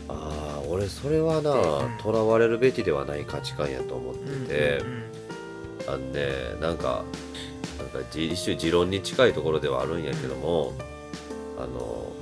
[0.08, 1.98] ああ俺それはなうん。
[1.98, 5.02] とらわれるべきではない価値観やと思ってて、うんうん
[5.88, 6.28] あのね
[6.60, 7.02] なんか
[7.78, 10.72] なんかじ一種持論に近いところではあるんやけども
[11.58, 12.12] あの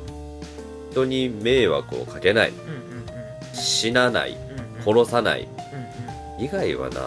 [0.93, 4.99] 人に迷惑をかけないうん死なないうんうん。
[5.05, 6.45] 殺さないうんうん。
[6.45, 7.01] 以外はな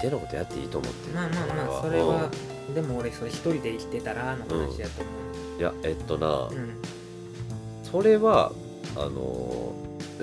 [0.00, 2.30] 大抵のことやっていいと思ってるまあまあまあそれは
[2.74, 5.10] でも俺それ一人で生きてたらの話やと思
[5.54, 5.56] う。
[5.56, 6.48] んいやえっとな
[7.82, 8.52] それは
[8.96, 9.74] あの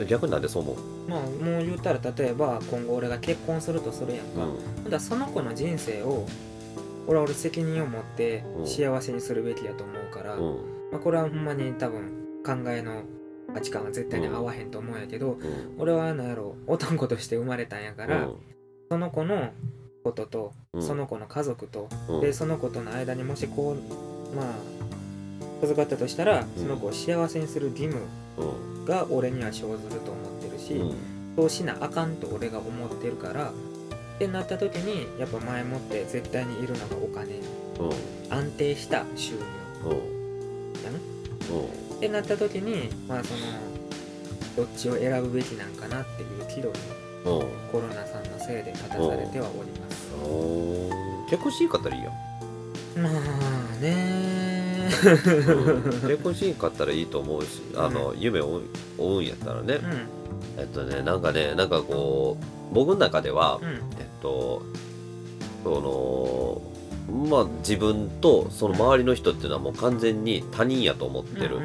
[0.07, 0.75] 逆になんでそう思う？
[1.09, 4.47] まあもう言ったら例えば今後俺が結婚するとするやんか、う
[4.81, 4.83] ん。
[4.85, 6.25] だらその子の人生を
[7.07, 8.67] 俺は俺責任を持ってうん。
[8.67, 10.41] 幸せにするべきやと思うから、うん。
[10.91, 12.11] まあ、これはほんまに多分
[12.45, 13.03] 考えの
[13.53, 15.75] 価値観は絶対に合わへんと思うんやけど、うん。
[15.77, 18.27] 俺はなんやろ男として生まれたんやから、
[18.89, 19.51] その子の
[20.07, 20.83] ことと、うん。
[20.83, 22.21] その子の家族と、うん。
[22.21, 24.45] でその子との間にもしこうまあ
[25.63, 28.01] 預かったとしたら、その子を幸せにする義務
[28.37, 28.85] うん。
[28.85, 30.95] が俺には生ずると思ってるし、うん。
[31.35, 33.53] そうしなあかんと俺が思ってるからっ
[34.17, 37.33] てなった時にやっぱ前もって絶対にいるのがお金。
[37.79, 38.33] うん。
[38.33, 39.41] 安定した収入。
[39.85, 40.83] うん。
[40.83, 40.97] やな。
[41.55, 41.97] うん。
[41.97, 43.39] ってなった時にまあその
[44.55, 50.07] どっちを選ぶべきなんかなっていう岐路にうんコロナさんのせいで立たされてはおります。
[51.29, 52.13] 結婚しんかったらいいやん。
[53.03, 53.13] まあ
[53.81, 56.07] ねうん。
[56.07, 58.61] 結婚しんかったらいいと思うしあの夢を
[58.97, 59.75] 追うんやったらね。
[59.75, 60.07] うん。
[60.57, 62.37] えっとねなんかねなんかこ
[62.71, 63.67] う僕の中ではうん。
[63.67, 63.79] えっ
[64.21, 64.63] と
[65.63, 66.61] その
[67.07, 71.59] まあ自分とその周りの人っていうのはもう完全に他人やと思ってる。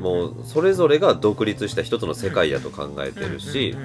[0.00, 3.76] もうそれぞれが独立した一つの世界やと考えてるし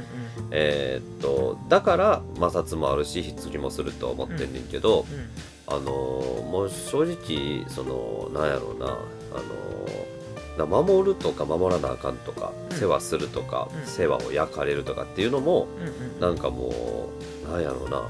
[0.51, 5.05] えーっとだから摩擦もあるし棺もすると思ってんねんけど、
[5.67, 8.91] あのーもう正直そのなんやろうなあ
[10.57, 12.77] の守るとか守らなあかんとか、うん。
[12.77, 13.87] 世話するとか、うん。
[13.87, 15.67] 世話を焼かれるとかっていうのも
[16.21, 17.09] なんかも
[17.47, 18.03] うなんやろうな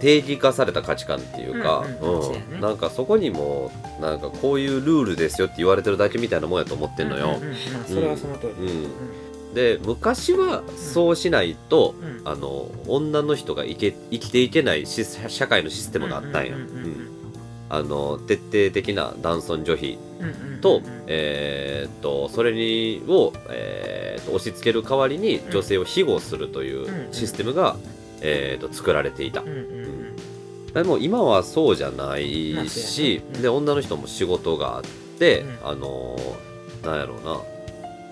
[0.00, 7.38] 定義化された価値観っていうか、うんなんかそこにもなんかこういうルールですよって言われてるだけみたいなもんやと思ってんのよ。
[7.86, 8.66] それはその通り。
[8.66, 9.54] うん。
[9.54, 12.18] で昔はそうしないと、うん。
[12.18, 12.28] うん。
[12.28, 16.56] あの女の人が生け生きていけないし社会のシステムがあったんや。
[16.56, 17.10] うん
[17.72, 19.96] あの徹底的な男尊女卑
[20.60, 27.76] と,、うんえーっとそれにを、えーっと押し付ける代わりに女性を庇護するというシステムが、
[28.20, 29.40] えーっと作られていた。
[29.40, 30.72] うんうんうん。
[30.72, 33.36] でも今はそうじゃないまあし、ね。
[33.36, 33.42] うん。
[33.42, 34.82] で女の人も仕事があっ
[35.18, 35.58] て、うん。
[35.64, 37.40] あのーなんやろうな。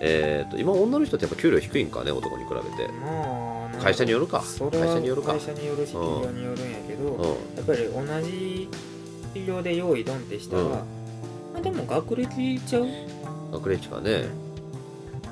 [0.01, 2.91] えーっと今女の人ってやっぱ給料低いんかね男に比べて。
[3.01, 4.43] まあ会社によるか。
[4.71, 5.33] 会社によるか。
[5.33, 7.23] 会社によるし企業によるんやけど、うん。
[7.23, 8.67] やっぱり同じ
[9.33, 10.69] 企業で用意ドンってしたら、うん。
[10.69, 10.79] ま
[11.57, 12.87] あでも学歴ちゃう？
[13.53, 14.25] 学歴かね、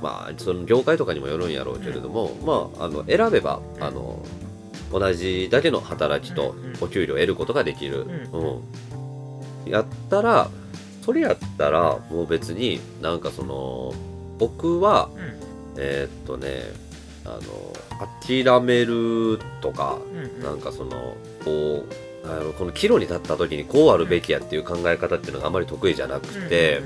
[0.01, 3.83] まあその業界とかにもよるんやろうけれども、まああの選べばうん。
[3.83, 4.23] あの
[4.91, 8.37] 同じだけの働きとお給料を得ることができる、う
[9.65, 9.71] うん。
[9.71, 10.49] やったら
[11.03, 13.93] それやったらもう別になんかその
[14.37, 15.37] 僕はうん。
[15.77, 16.63] えーっとね
[17.25, 17.39] あの
[18.25, 20.43] 諦めるとかうんうん。
[20.43, 21.85] なんかそのこ
[22.23, 26.81] うなんやろこの岐路に立った時にこうあるべきやっていう考え方っていうのがあまり得意じゃなくて、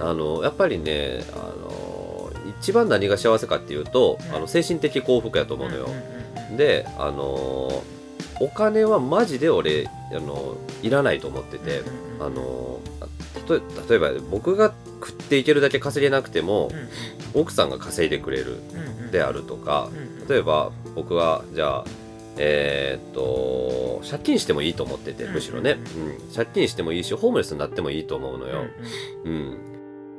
[0.00, 4.36] あのやっぱりねあの一番何が幸せかっていうと、うん。
[4.36, 6.11] あの精神的幸福やと思うのよ、うん
[6.56, 7.82] であの
[8.40, 11.82] お金はマジで俺あのいらないと思ってて、
[12.20, 12.80] あの
[13.88, 16.70] 例えば僕が食っていけるだけ稼げなくても
[17.34, 18.60] 奥さんが稼いでくれる
[19.10, 19.90] であるとか
[20.28, 21.84] 例えば僕はじゃあ
[22.38, 25.78] えーっと借金してもいいと思っててむしろね、
[26.28, 28.64] うん、借金してもいいしホームレスになってもいいと思うのよ、
[29.24, 29.58] うん、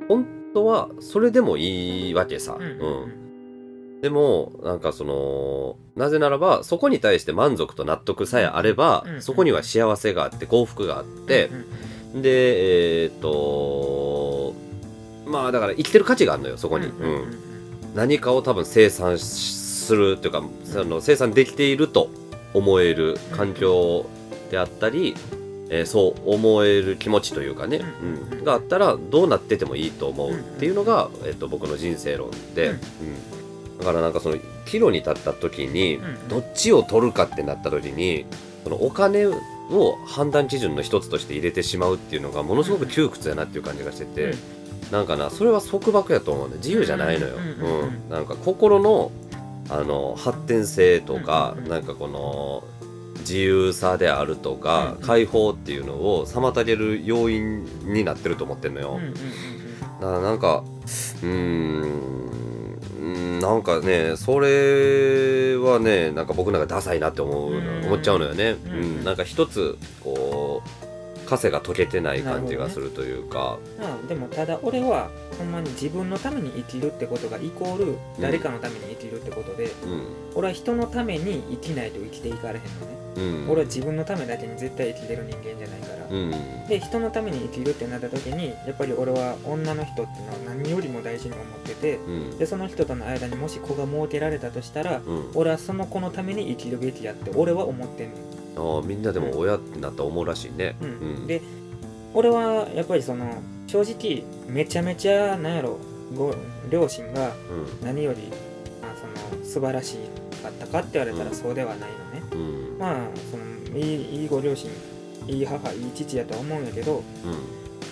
[0.08, 4.00] 本当はそれでもいいわけさ、うん。
[4.00, 11.64] でもなんかそのなぜならばそこに対して満足と納得さえあれば、うんそこには幸せがあって幸福があってうん、
[12.16, 14.54] うんでえーっと
[15.26, 17.38] まあだから生きてる価値があるのよそこに、うんうんうんうん。
[17.94, 22.08] 何かを多分生産するというか、その生産できていると
[22.52, 24.06] 思える環境
[24.50, 25.14] であったり、
[25.70, 28.04] えーそう思える気持ちというかね、う
[28.34, 32.74] んうんがあったらどうなっててもいいと思うっていうのが、えっと僕の人生論で、うん。
[32.74, 32.80] うん
[33.84, 38.24] だからなんかその岐路に立った時に、うんどっちを取るかってなった時に
[38.64, 39.34] そのお金を
[40.06, 44.38] 判断基準の一つとして入れてしまうっていうのがものすごく窮屈やなっていう感じがしてて、うん。
[44.90, 49.12] なんかなそれは束縛やと思うんで自由じゃないのよ、うんなんか心の
[49.70, 52.64] あの発展性とか、なんかこの
[53.20, 59.00] 自由さであるとか、解放っていうのを妨げる要因になってると思ってんのよ、
[60.00, 60.64] だからなんか
[61.22, 62.30] うん
[63.44, 69.00] なんかねそれはねなんか僕なんかダサいなって思う思っちゃうのよね、ううん。
[69.02, 73.58] んなんか一つこう枷が解けてない感じがするというか、
[74.00, 74.06] うん。
[74.08, 79.70] でもただ俺はほんまに自分のために生きるってことがイコール誰かのために生きるってことで、
[80.34, 83.50] 俺は人のために生きないと生きていかれへんのね、うんうん。
[83.50, 86.30] 俺は自分のためだけに絶対生きてる人間じゃないから、うん。
[86.68, 92.38] で人のために生きるってなった時にやっぱり俺は女の人っていうのは何よりも大事に思っててうん。
[92.38, 95.30] でその人との間にもし子が設けられたとしたらうん。
[95.34, 100.76] 俺はその子のために生きるべきやって俺は思ってんねんああみんなでも親になったら思うらしいね。
[100.80, 100.88] うん。
[100.88, 100.90] う
[101.24, 101.26] ん。
[101.26, 101.42] で
[102.14, 105.78] 俺はやっぱりその正直めちゃめちゃなんやろ
[106.14, 106.34] ご
[106.70, 107.86] 両親がうん。
[107.86, 108.28] 何より、
[108.80, 109.96] まあ、その素晴らし
[110.42, 111.34] かったかって言われたらうん。
[111.36, 112.78] そうではないのね、うん。
[112.78, 112.96] まあ
[113.30, 113.44] その
[113.76, 114.70] いいいいご両親
[115.26, 117.02] いい母いい父やとは思うんやけどうん。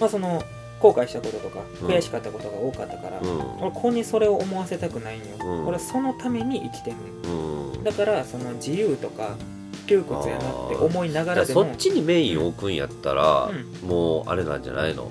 [0.00, 0.42] まあその
[0.80, 1.88] 後悔したこととかうん。
[1.88, 3.60] 悔しかったことが多かったから、うん。
[3.60, 5.66] 俺子にそれを思わせたくないんよ、うん。
[5.66, 7.74] 俺はそのために生きてんねん。
[7.76, 7.84] うん。
[7.84, 9.36] だからその自由とか
[9.86, 13.50] 窮屈やなって思いながらそっちにメインを置くんやったら、
[13.82, 13.88] うん。
[13.88, 15.10] もうあれなんじゃないの？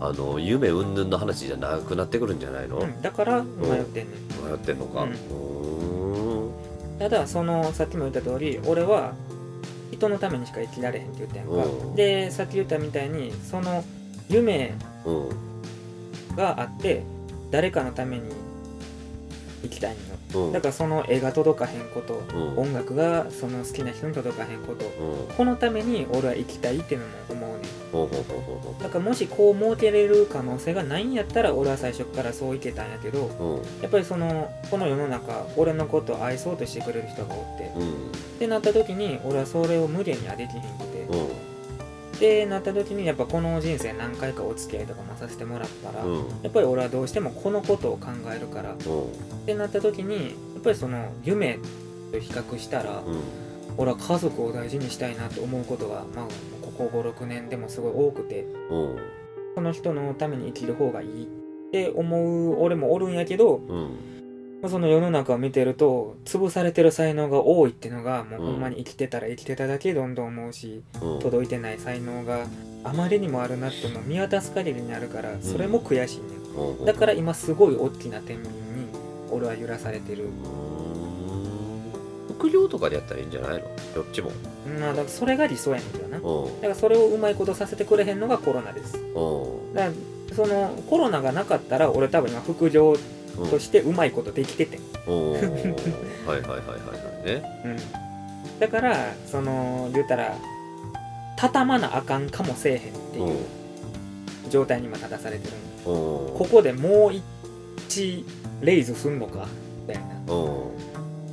[0.00, 4.48] あの夢云々の話じゃなくなってくるんじゃないの、うん、だから迷ってんねん。
[4.48, 5.06] 迷ってんのか。
[6.98, 9.14] ただそのさっきも言った通り俺は
[10.02, 11.94] 人のためにしか生きられへんって言ったやんか、うん。
[11.94, 13.84] でさっき言ったみたいにその
[14.28, 15.28] 夢うん。
[16.34, 17.02] があって
[17.50, 18.30] 誰かのために
[19.62, 20.46] 生きたいんよ。
[20.46, 20.52] うん。
[20.52, 22.58] だからその絵が届かへんことうん。
[22.58, 25.36] 音楽がその好きな人に届かへんことうん。
[25.36, 27.82] このために俺は生きたいっていうのも思うね
[28.82, 38.12] だからもしこう設けれる可能性がないんやったら俺は最初からそういけたんやけどやっぱりそのこの世の中俺のことを愛そうとしてくれる人がおってうん
[38.42, 41.02] ってなった時に俺はそれを無限にはできへんくて。
[41.02, 41.26] うん。
[41.26, 41.28] っ
[42.18, 46.18] てなった時にやっぱこの人生何回かお付き合いとかもさせてもらったら、うん。
[46.42, 48.72] やっぱり俺はどうしてもこのことを考えるから。
[48.72, 49.46] っうん。
[49.46, 51.58] てなった時にやっぱりその夢
[52.10, 53.20] と比較したら、うん。
[53.76, 56.26] 俺は家族を大事にしたいなと思うことが、まあ、
[56.62, 58.44] ここ56年でもすごい多くて。
[58.70, 58.96] うん。
[59.54, 64.11] その人のために生きる方がいいって思う俺もおるんやけどうん
[64.68, 68.46] その世の中を見てると潰されてる才能が多いっていうのがもううん。
[68.52, 71.18] ほんまに生きてたら生きてただけどんどん思うしうん。
[71.20, 72.46] 届いてない才能が
[72.84, 76.24] あまりにもあるなってもう見渡す限りにあるからそれも悔しいね。
[76.62, 76.84] んうん。
[76.84, 78.86] だから今すごい大きな天秤に
[79.30, 80.28] 俺は揺らされてる。
[82.38, 83.68] 副業とかでやったらいいんじゃないの？
[83.94, 84.32] どっちも。
[84.80, 86.18] まあだからそれが理想やねんけどな。
[86.18, 86.60] だうん。
[86.60, 88.96] からそれをうまいことさせてくれへんのがコロナです。
[88.98, 89.74] うん。
[89.74, 89.92] だか
[90.30, 92.96] らそのコロナがなかったら俺多分今副業
[93.38, 93.50] うん。
[93.50, 94.78] としてうまいことできてて。
[95.06, 95.16] はい
[96.26, 96.68] はいはいはい
[97.20, 97.62] はいね。
[97.64, 97.76] うん、
[98.60, 100.34] だからその言うたら
[101.36, 103.36] 畳まなあかんかもせえへんっていう
[104.50, 108.24] 状態に今立たされてるんようんここでもう一
[108.60, 109.46] レイズすんのか？
[109.86, 110.34] みたいな。
[110.34, 110.62] うん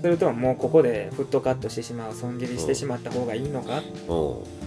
[0.01, 3.83] それとももうここでフットカットしてしまう損切りしてしまった方がいいのか？
[4.07, 4.58] うん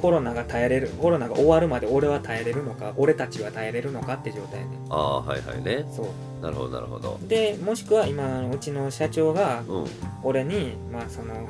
[0.00, 5.84] コロナが耐えれるコロナが終わるまで俺は耐えれるのか俺たちは耐えれるのかって状態やねああはいはいね。
[5.94, 6.42] そう。
[6.42, 7.18] なるほどなるほど。
[7.22, 9.86] でもしくは今うちの社長がうん。
[10.22, 11.48] 俺にまあその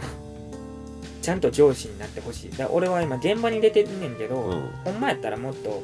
[1.23, 2.51] ちゃんと上司になってほしい。
[2.51, 4.69] だから俺は今現場に出てんねんけど、うん。
[4.85, 5.83] ほんまやったらもっと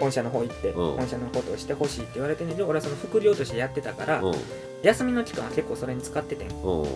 [0.00, 0.96] 本社の方行って、うん。
[0.96, 4.34] 本社のことをしてほしいって言われてんねんけど俺はその副業としてやってたから、うん。
[4.82, 6.48] 休みの期間は結構それに使っててん。
[6.48, 6.86] うん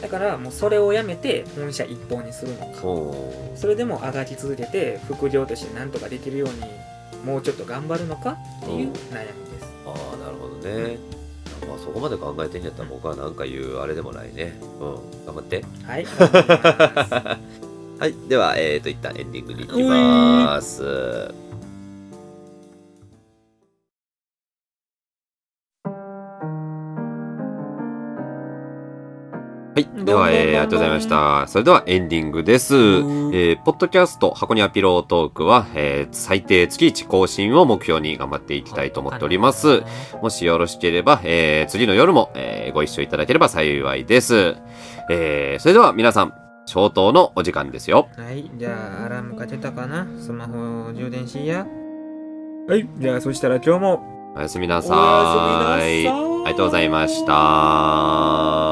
[0.00, 2.86] だからもうそれをやめて本社一本にするのか。
[2.88, 6.54] うんそれでもあがき続けて副業としてなんとかできるように
[7.24, 9.70] もうちょっと頑張るのかっていう悩みです。
[9.86, 10.96] ああなるほどね。
[11.68, 14.58] まあそこまで考えてんやったら僕は何か言うあれでもないね。
[14.80, 14.94] うん。
[15.26, 15.62] 頑張って。
[15.84, 16.06] はい。
[18.00, 18.14] はい。
[18.28, 20.80] ではえーといったエンディングに行きます
[29.84, 30.04] はい。
[30.04, 31.46] では、えー、ありがとうございました。
[31.48, 32.74] それではエンディングです。
[32.74, 39.82] えー、ポッドキャスト箱庭ピロートークは、えー、最低月1更新を目標に頑張っていきたいと思っております。
[40.22, 44.56] もしよろしければ、えー、次の夜も、えー、ご一緒いただければ幸いです。
[45.10, 46.34] えー、それでは皆さん、
[46.66, 48.08] 消灯のお時間ですよ。
[48.16, 50.06] はい、じゃあアラームかけたかな？
[50.20, 51.66] スマホを充電しいや。
[52.68, 56.02] はい、じゃあそしたら今日もおやすみなおやすさみなさい。
[56.02, 56.08] い。
[56.08, 58.69] ありがとうございました。